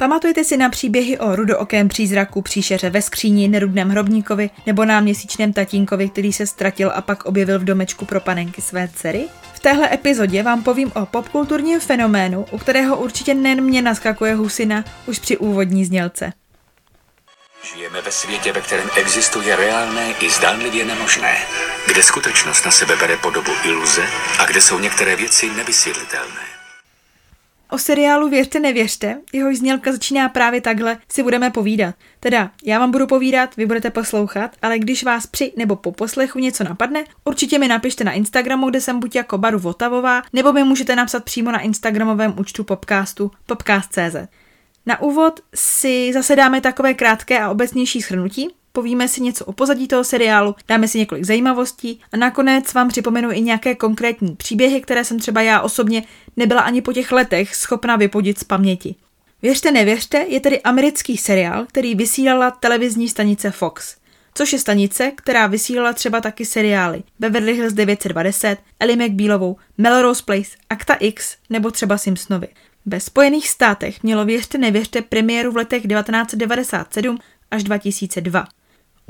[0.00, 6.08] Pamatujete si na příběhy o rudookém přízraku, příšeře ve skříni, nerudném hrobníkovi nebo náměsíčném tatínkovi,
[6.08, 9.24] který se ztratil a pak objevil v domečku pro panenky své dcery?
[9.54, 14.84] V téhle epizodě vám povím o popkulturním fenoménu, u kterého určitě nejen mě naskakuje husina
[15.06, 16.32] už při úvodní znělce.
[17.74, 21.36] Žijeme ve světě, ve kterém existuje reálné i zdánlivě nemožné,
[21.86, 24.02] kde skutečnost na sebe bere podobu iluze
[24.38, 26.49] a kde jsou některé věci nevysvětlitelné.
[27.70, 31.94] O seriálu Věřte nevěřte, jehož znělka začíná právě takhle, si budeme povídat.
[32.20, 36.38] Teda, já vám budu povídat, vy budete poslouchat, ale když vás při nebo po poslechu
[36.38, 40.64] něco napadne, určitě mi napište na Instagramu, kde jsem buď jako Baru Votavová, nebo mi
[40.64, 44.16] můžete napsat přímo na Instagramovém účtu Popcastu popcast.cz.
[44.86, 49.88] Na úvod si zase dáme takové krátké a obecnější shrnutí, povíme si něco o pozadí
[49.88, 55.04] toho seriálu, dáme si několik zajímavostí a nakonec vám připomenu i nějaké konkrétní příběhy, které
[55.04, 56.02] jsem třeba já osobně
[56.36, 58.94] nebyla ani po těch letech schopna vypodit z paměti.
[59.42, 63.96] Věřte, nevěřte, je tedy americký seriál, který vysílala televizní stanice Fox,
[64.34, 70.50] což je stanice, která vysílala třeba taky seriály Beverly Hills 920, Ellie McBealovou, Melrose Place,
[70.70, 72.48] Acta X nebo třeba Simpsonovi.
[72.86, 77.18] Ve Spojených státech mělo Věřte, nevěřte premiéru v letech 1997
[77.50, 78.44] až 2002.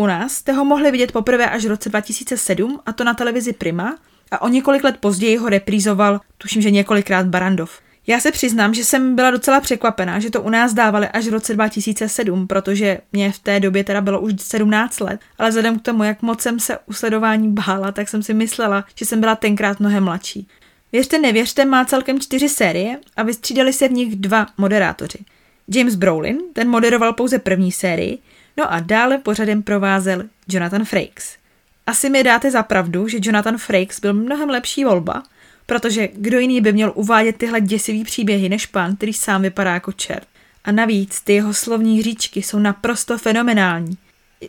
[0.01, 3.53] U nás jste ho mohli vidět poprvé až v roce 2007 a to na televizi
[3.53, 3.99] Prima
[4.31, 7.81] a o několik let později ho reprízoval, tuším, že několikrát Barandov.
[8.07, 11.33] Já se přiznám, že jsem byla docela překvapená, že to u nás dávali až v
[11.33, 15.83] roce 2007, protože mě v té době teda bylo už 17 let, ale vzhledem k
[15.83, 19.37] tomu, jak moc jsem se u sledování bála, tak jsem si myslela, že jsem byla
[19.37, 20.49] tenkrát mnohem mladší.
[20.93, 25.19] Věřte, nevěřte, má celkem čtyři série a vystřídali se v nich dva moderátoři.
[25.69, 28.19] James Brolin, ten moderoval pouze první sérii,
[28.61, 31.37] no a dále pořadem provázel Jonathan Frakes.
[31.87, 35.23] Asi mi dáte za pravdu, že Jonathan Frakes byl mnohem lepší volba,
[35.67, 39.93] protože kdo jiný by měl uvádět tyhle děsivý příběhy než pán, který sám vypadá jako
[39.93, 40.27] čert.
[40.65, 43.99] A navíc ty jeho slovní říčky jsou naprosto fenomenální.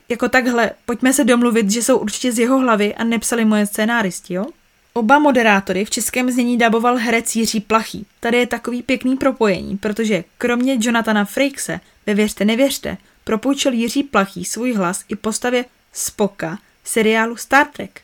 [0.10, 4.34] Jako takhle, pojďme se domluvit, že jsou určitě z jeho hlavy a nepsali moje scénáristi,
[4.34, 4.46] jo?
[4.94, 8.06] Oba moderátory v českém znění daboval herec Jiří Plachý.
[8.20, 14.46] Tady je takový pěkný propojení, protože kromě Jonathana Frakese, ve Věřte nevěřte, propůjčil Jiří Plachý
[14.46, 18.02] svůj hlas i postavě Spoka seriálu Star Trek.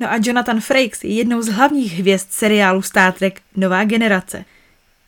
[0.00, 4.44] No a Jonathan Frakes je jednou z hlavních hvězd seriálu Star Trek Nová generace.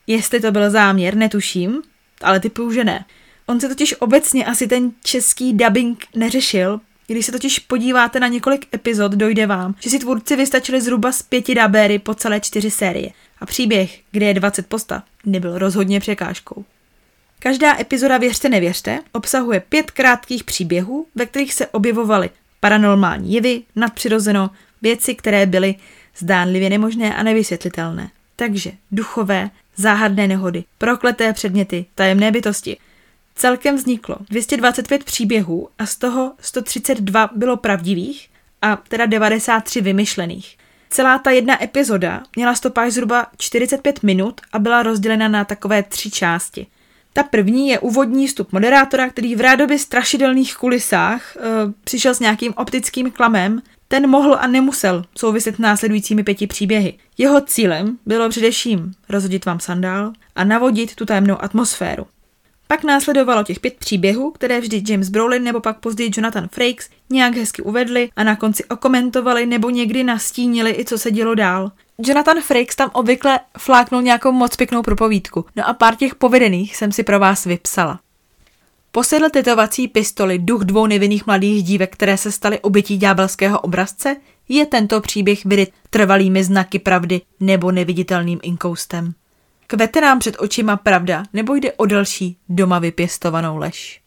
[0.07, 1.83] Jestli to byl záměr, netuším,
[2.21, 3.05] ale typuju, že ne.
[3.47, 8.75] On se totiž obecně asi ten český dubbing neřešil, když se totiž podíváte na několik
[8.75, 13.11] epizod, dojde vám, že si tvůrci vystačili zhruba z pěti dabéry po celé čtyři série.
[13.41, 16.65] A příběh, kde je 20 postav, nebyl rozhodně překážkou.
[17.43, 22.31] Každá epizoda Věřte nevěřte obsahuje pět krátkých příběhů, ve kterých se objevovaly
[22.61, 24.51] paranormální jevy, nadpřirozeno,
[24.83, 25.75] věci, které byly
[26.19, 28.11] zdánlivě nemožné a nevysvětlitelné.
[28.37, 32.77] Takže duchové, záhadné nehody, prokleté předměty, tajemné bytosti.
[33.35, 38.31] Celkem vzniklo 225 příběhů a z toho 132 bylo pravdivých
[38.63, 40.57] a teda 93 vymyšlených.
[40.91, 46.11] Celá ta jedna epizoda měla stopáž zhruba 45 minut a byla rozdělena na takové tři
[46.11, 46.67] části–
[47.13, 51.41] ta první je úvodní vstup moderátora, který v rádoby strašidelných kulisách e,
[51.85, 53.63] přišel s nějakým optickým klamem.
[53.89, 56.95] Ten mohl a nemusel souviset následujícími pěti příběhy.
[57.19, 62.07] Jeho cílem bylo především rozhodit vám sandál a navodit tu tajemnou atmosféru.
[62.67, 67.35] Pak následovalo těch pět příběhů, které vždy James Brolin nebo pak později Jonathan Frakes nějak
[67.35, 71.73] hezky uvedli a na konci okomentovali nebo někdy nastínili i co se dělo dál.
[72.07, 76.93] Jonathan Frakes tam obvykle fláknul nějakou moc pěknou propovídku, no a pár těch povedených jsem
[76.93, 78.01] si pro vás vypsala.
[78.93, 84.17] Posedl tetovací pistoli duch dvou nevinných mladých dívek, které se staly obětí ďábelského obrazce,
[84.49, 89.13] je tento příběh vyryt trvalými znaky pravdy nebo neviditelným inkoustem.
[89.67, 94.01] Kvete nám před očima pravda, nebo jde o další doma vypěstovanou lež.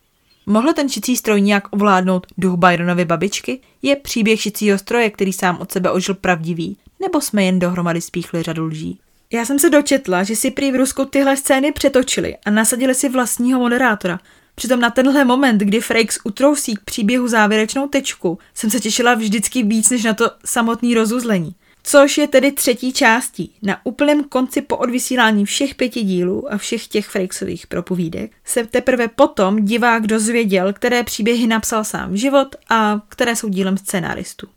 [0.46, 3.60] Mohl ten šicí stroj nějak ovládnout duch Byronovy babičky?
[3.82, 6.78] Je příběh šicího stroje, který sám od sebe ožil pravdivý?
[7.04, 9.00] Nebo jsme jen dohromady spíchli řadu lží?
[9.34, 13.10] Já jsem se dočetla, že si prý v Rusku tyhle scény přetočili a nasadili si
[13.10, 14.20] vlastního moderátora.
[14.56, 19.64] Přitom na tenhle moment, kdy Frakes utrousí k příběhu závěrečnou tečku, jsem se těšila vždycky
[19.64, 21.56] víc než na to samotný rozuzlení.
[21.84, 23.56] Což je tedy třetí částí.
[23.62, 29.08] Na úplném konci po odvysílání všech pěti dílů a všech těch Frakesových propovídek se teprve
[29.08, 34.48] potom divák dozvěděl, které příběhy napsal sám život a které jsou dílem scenáristů.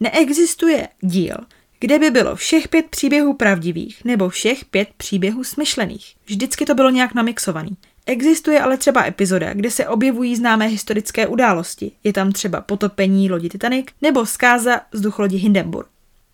[0.00, 1.36] Neexistuje díl,
[1.80, 6.14] kde by bylo všech pět příběhů pravdivých nebo všech pět příběhů smyšlených.
[6.26, 7.76] Vždycky to bylo nějak namixovaný.
[8.06, 11.92] Existuje ale třeba epizoda, kde se objevují známé historické události.
[12.04, 15.88] Je tam třeba potopení lodi Titanic nebo zkáza vzducholodi Hindenburg.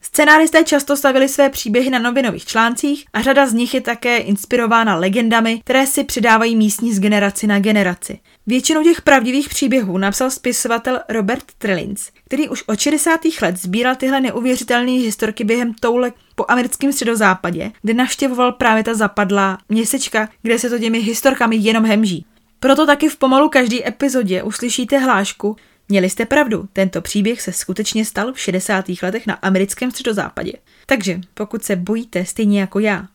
[0.04, 4.96] Scenáristé často stavili své příběhy na novinových článcích a řada z nich je také inspirována
[4.96, 8.19] legendami, které si předávají místní z generaci na generaci.
[8.46, 13.20] Většinu těch pravdivých příběhů napsal spisovatel Robert Trillins, který už od 60.
[13.43, 19.58] let sbíral tyhle neuvěřitelné historky během toule po americkém středozápadě, kde navštěvoval právě ta zapadlá
[19.69, 22.26] měsečka, kde se to těmi historkami jenom hemží.
[22.60, 25.56] Proto taky v pomalu každý epizodě uslyšíte hlášku,
[25.92, 28.84] Měli jste pravdu, tento příběh se skutečně stal v 60.
[29.02, 30.52] letech na americkém středozápadě.
[30.86, 33.08] Takže pokud se bojíte stejně jako já,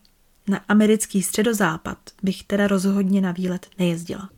[0.48, 4.30] na americký středozápad bych teda rozhodně na výlet nejezdila.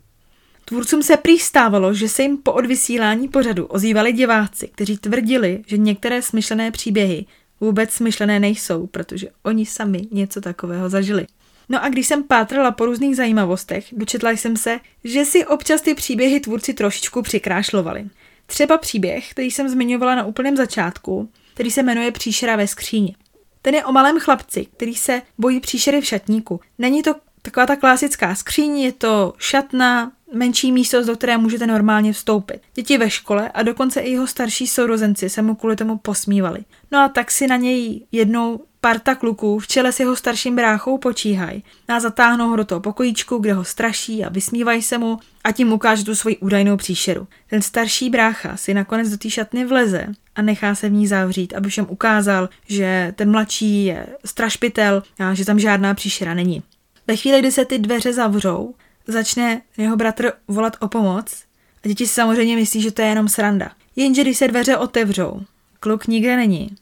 [0.65, 5.77] Tvůrcům se prý stávalo, že se jim po odvysílání pořadu ozývali diváci, kteří tvrdili, že
[5.77, 7.25] některé smyšlené příběhy
[7.59, 11.27] vůbec smyšlené nejsou, protože oni sami něco takového zažili.
[11.69, 15.93] No a když jsem pátrala po různých zajímavostech, dočetla jsem se, že si občas ty
[15.93, 18.05] příběhy tvůrci trošičku přikrášlovali.
[18.51, 23.15] Třeba příběh, který jsem zmiňovala na úplném začátku, který se jmenuje Příšera ve skříni.
[23.61, 26.59] Ten je o malém chlapci, který se bojí příšery v šatníku.
[26.77, 32.13] Není to taková ta klasická skříň, je to šatna, menší místo, do které můžete normálně
[32.13, 32.61] vstoupit.
[32.73, 36.59] Děti ve škole a dokonce i jeho starší sourozenci se mu kvůli tomu posmívali.
[36.91, 40.97] No a tak si na něj jednou parta kluků v čele s jeho starším bráchou
[40.97, 45.51] počíhají a zatáhnou ho do toho pokojíčku, kde ho straší a vysmívají se mu a
[45.51, 47.27] tím ukáže tu svoji údajnou příšeru.
[47.49, 51.53] Ten starší brácha si nakonec do té šatny vleze a nechá se v ní zavřít,
[51.53, 56.63] aby všem ukázal, že ten mladší je strašpitel a že tam žádná příšera není.
[57.07, 58.73] Ve chvíli, kdy se ty dveře zavřou,
[59.07, 61.43] začne jeho bratr volat o pomoc
[61.85, 63.71] a děti si samozřejmě myslí, že to je jenom sranda.
[63.95, 65.41] Jenže když se dveře otevřou,
[65.79, 66.75] kluk nikde není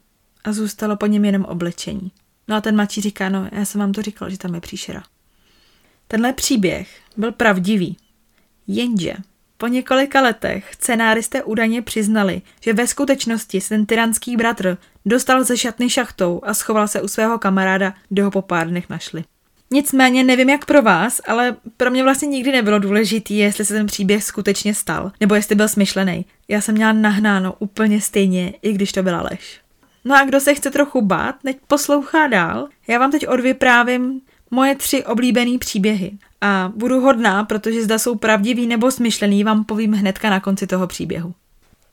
[0.43, 2.11] a zůstalo po něm jenom oblečení.
[2.47, 5.03] No a ten mladší říká, no já jsem vám to říkal, že tam je příšera.
[6.07, 7.97] Tenhle příběh byl pravdivý.
[8.67, 9.13] Jenže
[9.57, 15.57] po několika letech scenáristé údajně přiznali, že ve skutečnosti se ten tyranský bratr dostal ze
[15.57, 19.23] šatny šachtou a schoval se u svého kamaráda, kde ho po pár dnech našli.
[19.71, 23.85] Nicméně nevím jak pro vás, ale pro mě vlastně nikdy nebylo důležitý, jestli se ten
[23.85, 26.25] příběh skutečně stal, nebo jestli byl smyšlený.
[26.47, 29.61] Já jsem měla nahnáno úplně stejně, i když to byla lež.
[30.05, 32.67] No a kdo se chce trochu bát, neď poslouchá dál.
[32.87, 36.17] Já vám teď odvyprávím moje tři oblíbené příběhy.
[36.41, 40.87] A budu hodná, protože zda jsou pravdivý nebo smyšlený, vám povím hnedka na konci toho
[40.87, 41.33] příběhu.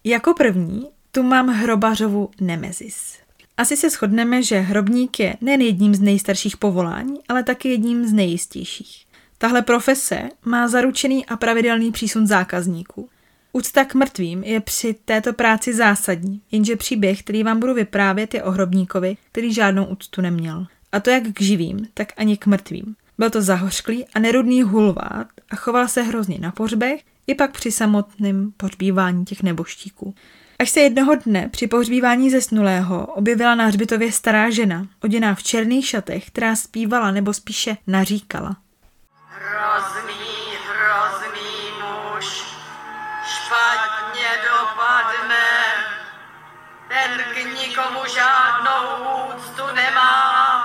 [0.04, 3.18] Jako první tu mám hrobařovu Nemezis.
[3.56, 8.12] Asi se shodneme, že hrobník je nejen jedním z nejstarších povolání, ale taky jedním z
[8.12, 9.06] nejistějších.
[9.38, 13.08] Tahle profese má zaručený a pravidelný přísun zákazníků.
[13.56, 18.42] Úcta k mrtvým je při této práci zásadní, jenže příběh, který vám budu vyprávět, je
[18.42, 20.66] o hrobníkovi, který žádnou úctu neměl.
[20.92, 22.96] A to jak k živým, tak ani k mrtvým.
[23.18, 27.72] Byl to zahořklý a nerudný hulvát a choval se hrozně na pohřbech i pak při
[27.72, 30.14] samotném pohřbívání těch neboštíků.
[30.58, 35.86] Až se jednoho dne při pohřbívání zesnulého objevila na hřbitově stará žena, oděná v černých
[35.86, 38.56] šatech, která zpívala nebo spíše naříkala.
[39.28, 40.25] Hrozný,
[47.76, 49.04] nikomu žádnou
[49.36, 50.60] úctu nemá,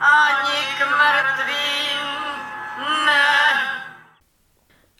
[0.00, 2.06] ani k mrtvým
[3.06, 3.24] ne.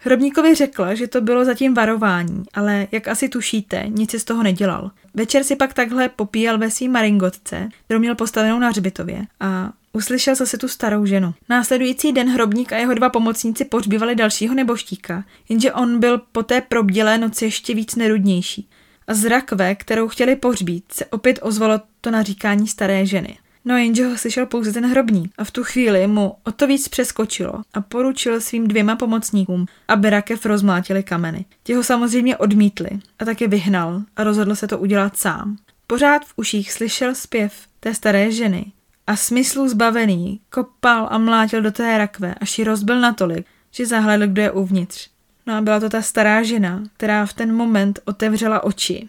[0.01, 4.43] Hrobníkovi řekla, že to bylo zatím varování, ale jak asi tušíte, nic si z toho
[4.43, 4.91] nedělal.
[5.15, 10.35] Večer si pak takhle popíjel ve svým maringotce, kterou měl postavenou na hřbitově a uslyšel
[10.35, 11.35] zase tu starou ženu.
[11.49, 16.61] Následující den hrobník a jeho dva pomocníci pohřbívali dalšího neboštíka, jenže on byl po té
[16.61, 18.69] probdělé noci ještě víc nerudnější.
[19.09, 23.39] A z rakve, kterou chtěli pohřbít, se opět ozvalo to naříkání staré ženy.
[23.65, 26.89] No jenže ho slyšel pouze ten hrobník a v tu chvíli mu o to víc
[26.89, 31.45] přeskočilo a poručil svým dvěma pomocníkům, aby rakev rozmlátili kameny.
[31.63, 35.57] Ti ho samozřejmě odmítli a taky vyhnal a rozhodl se to udělat sám.
[35.87, 38.73] Pořád v uších slyšel zpěv té staré ženy
[39.07, 44.27] a smyslu zbavený kopal a mlátil do té rakve, až ji rozbil natolik, že zahledl,
[44.27, 45.11] kdo je uvnitř.
[45.49, 49.09] No a byla to ta stará žena, která v ten moment otevřela oči.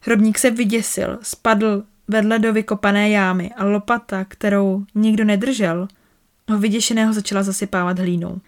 [0.00, 5.88] Hrobník se vyděsil, spadl vedle do vykopané jámy a lopata, kterou nikdo nedržel,
[6.48, 8.40] ho vyděšeného začala zasypávat hlínou.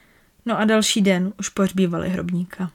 [0.47, 2.71] No a další den už pohřbívali hrobníka.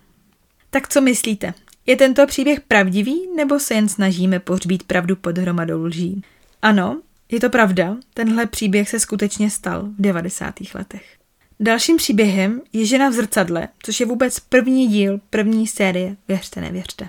[0.70, 1.54] Tak co myslíte?
[1.86, 6.22] Je tento příběh pravdivý, nebo se jen snažíme pohřbít pravdu pod hromadou lží?
[6.62, 10.56] Ano, je to pravda, tenhle příběh se skutečně stal v 90.
[10.76, 11.25] letech.
[11.60, 17.08] Dalším příběhem je Žena v zrcadle, což je vůbec první díl první série Věřte, nevěřte.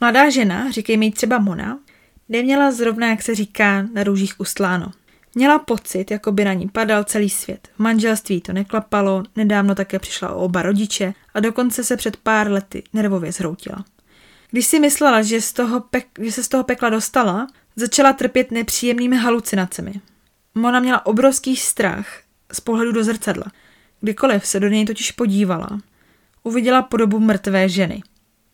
[0.00, 1.78] Mladá žena, říkej mi třeba Mona,
[2.30, 4.92] Neměla zrovna, jak se říká, na růžích ustláno.
[5.34, 7.68] Měla pocit, jako by na ní padal celý svět.
[7.76, 12.50] V manželství to neklapalo, nedávno také přišla o oba rodiče a dokonce se před pár
[12.50, 13.84] lety nervově zhroutila.
[14.50, 17.46] Když si myslela, že, z toho pek- že se z toho pekla dostala,
[17.76, 20.00] začala trpět nepříjemnými halucinacemi.
[20.54, 22.06] Mona měla obrovský strach
[22.52, 23.44] z pohledu do zrcadla.
[24.00, 25.80] Kdykoliv se do něj totiž podívala,
[26.42, 28.02] uviděla podobu mrtvé ženy.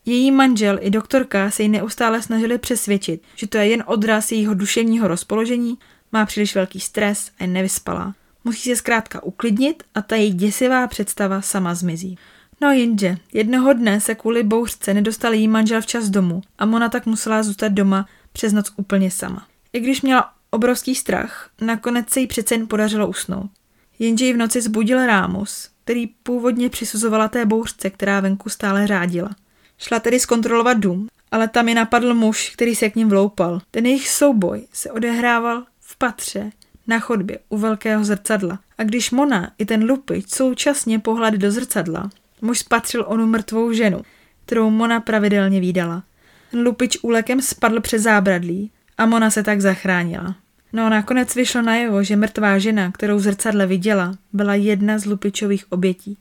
[0.04, 4.54] Její manžel i doktorka se jí neustále snažili přesvědčit, že to je jen odraz jejího
[4.54, 5.78] duševního rozpoložení,
[6.12, 8.14] má příliš velký stres a je nevyspalá.
[8.44, 12.18] Musí se zkrátka uklidnit a ta její děsivá představa sama zmizí.
[12.60, 17.06] No jenže, jednoho dne se kvůli bouřce nedostal jí manžel včas domů a Mona tak
[17.06, 19.46] musela zůstat doma přes noc úplně sama.
[19.72, 23.50] I když měla obrovský strach, nakonec se jí přece jen podařilo usnout.
[23.98, 29.30] Jenže ji v noci zbudil Rámus, který původně přisuzovala té bouřce, která venku stále řádila.
[29.78, 33.60] Šla tedy zkontrolovat dům, ale tam je napadl muž, který se k ním vloupal.
[33.70, 36.50] Ten jejich souboj se odehrával v patře,
[36.86, 38.58] na chodbě u velkého zrcadla.
[38.78, 42.10] A když Mona i ten lupič současně pohledli do zrcadla,
[42.42, 44.00] muž spatřil onu mrtvou ženu,
[44.46, 46.02] kterou Mona pravidelně výdala.
[46.50, 50.36] Ten lupič úlekem spadl přes zábradlí a Mona se tak zachránila.
[50.76, 56.18] No nakonec vyšlo najevo, že mrtvá žena, kterou zrcadle viděla, byla jedna z lupičových obětí.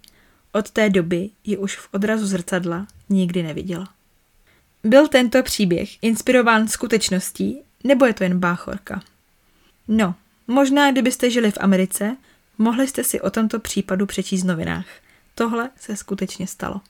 [0.51, 3.89] Od té doby ji už v odrazu zrcadla nikdy neviděla.
[4.83, 9.01] Byl tento příběh inspirován skutečností, nebo je to jen báchorka?
[9.87, 10.15] No,
[10.47, 12.17] možná kdybyste žili v Americe,
[12.57, 14.87] mohli jste si o tomto případu přečíst v novinách.
[15.35, 16.81] Tohle se skutečně stalo.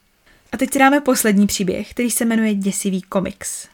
[0.52, 3.68] A teď si dáme poslední příběh, který se jmenuje Děsivý komiks.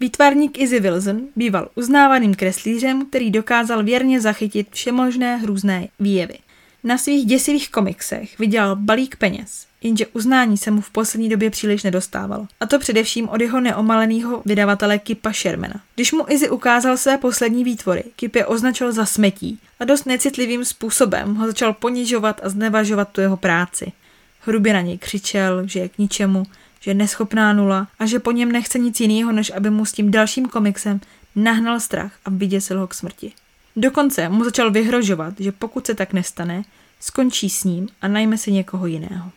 [0.00, 6.38] Výtvarník Izzy Wilson býval uznávaným kreslířem, který dokázal věrně zachytit všemožné hrůzné výjevy.
[6.84, 11.82] Na svých děsivých komiksech vydělal balík peněz, jenže uznání se mu v poslední době příliš
[11.82, 12.46] nedostávalo.
[12.60, 15.80] A to především od jeho neomaleného vydavatele Kipa Shermana.
[15.94, 20.64] Když mu Izzy ukázal své poslední výtvory, Kip je označil za smetí a dost necitlivým
[20.64, 23.92] způsobem ho začal ponižovat a znevažovat tu jeho práci.
[24.40, 26.42] Hrubě na něj křičel, že je k ničemu,
[26.80, 29.92] že je neschopná nula a že po něm nechce nic jiného, než aby mu s
[29.92, 31.00] tím dalším komiksem
[31.36, 33.32] nahnal strach a vyděsil ho k smrti.
[33.76, 36.64] Dokonce mu začal vyhrožovat, že pokud se tak nestane,
[37.00, 39.30] skončí s ním a najme si někoho jiného.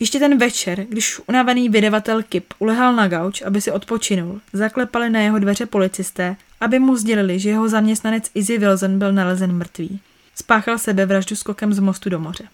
[0.00, 5.20] Ještě ten večer, když unavený vydavatel Kip ulehal na gauč, aby si odpočinul, zaklepali na
[5.20, 10.00] jeho dveře policisté, aby mu sdělili, že jeho zaměstnanec Izzy Wilson byl nalezen mrtvý.
[10.34, 12.44] Spáchal sebevraždu skokem z mostu do moře.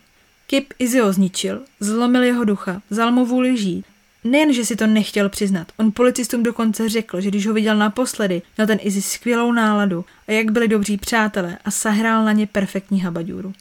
[0.47, 3.85] Kip Izzyho zničil, zlomil jeho ducha, vzal mu vůli žít.
[4.27, 8.43] Nejen, že si to nechtěl přiznat, on policistům dokonce řekl, že když ho viděl naposledy,
[8.57, 13.01] měl ten Izzy skvělou náladu a jak byli dobří přátelé a sahrál na ně perfektní
[13.01, 13.53] habaďůru.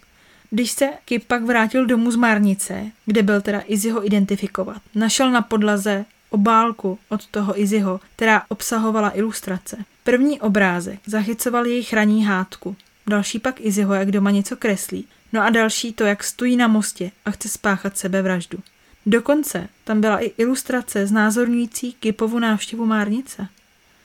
[0.49, 5.41] Když se Kip pak vrátil domů z Márnice, kde byl teda Izzyho identifikovat, našel na
[5.41, 9.77] podlaze obálku od toho Izzyho, která obsahovala ilustrace.
[10.03, 12.75] První obrázek zachycoval jejich raní hádku,
[13.07, 17.11] další pak Izzyho, jak doma něco kreslí, no a další to, jak stojí na mostě
[17.25, 18.59] a chce spáchat sebevraždu.
[19.05, 23.47] Dokonce tam byla i ilustrace znázorňující Kipovu návštěvu Márnice.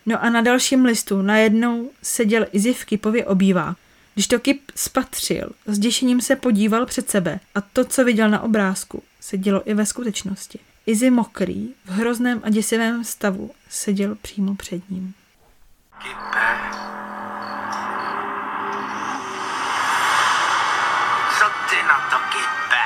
[0.07, 3.77] No a na dalším listu najednou seděl Izzy v Kipově obývák
[4.15, 8.41] když to Kip spatřil, s děšením se podíval před sebe a to, co viděl na
[8.41, 10.59] obrázku, se dělo i ve skutečnosti.
[10.87, 15.15] Izzy mokrý, v hrozném a děsivém stavu, seděl přímo před ním.
[15.99, 16.47] Kipe.
[21.39, 22.85] Co ty na to, Kipe?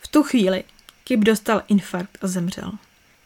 [0.00, 0.64] V tu chvíli
[1.04, 2.72] Kip dostal infarkt a zemřel.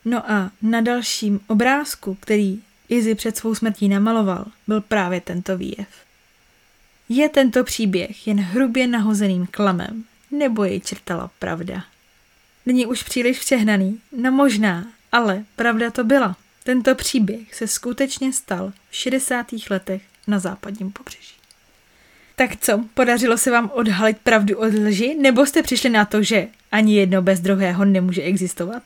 [0.05, 5.89] No a na dalším obrázku, který Izzy před svou smrtí namaloval, byl právě tento výjev.
[7.09, 11.85] Je tento příběh jen hrubě nahozeným klamem, nebo jej črtala pravda?
[12.67, 14.01] Není už příliš přehnaný?
[14.13, 16.37] No možná, ale pravda to byla.
[16.65, 19.47] Tento příběh se skutečně stal v 60.
[19.71, 21.35] letech na západním pobřeží.
[22.37, 26.49] Tak co, podařilo se vám odhalit pravdu od lži, nebo jste přišli na to, že
[26.77, 28.83] ani jedno bez druhého nemůže existovat?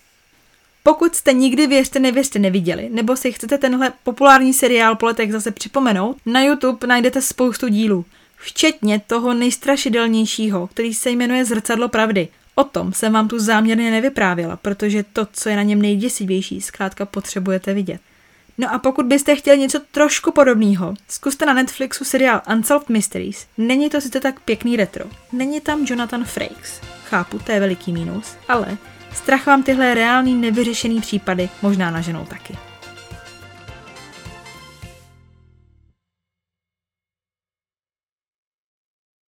[0.83, 5.51] Pokud jste nikdy Věřte nevěřte neviděli, nebo si chcete tenhle populární seriál po letech zase
[5.51, 8.05] připomenout, na YouTube najdete spoustu dílů,
[8.37, 12.29] včetně toho nejstrašidelnějšího, který se jmenuje Zrcadlo pravdy.
[12.55, 17.07] O tom jsem vám tu záměrně nevyprávěla, protože to, co je na něm nejděsivější, zkrátka
[17.07, 18.01] potřebujete vidět.
[18.59, 23.47] No a pokud byste chtěli něco trošku podobného, zkuste na Netflixu seriál Unsolved Mysteries.
[23.59, 25.05] Není to sice tak pěkný retro.
[25.33, 26.81] Není tam Jonathan Frakes.
[27.11, 28.77] Chápu, to je veliký mínus, ale
[29.13, 32.70] Strach vám tyhle reální nevyřešený případy možná naženou taky.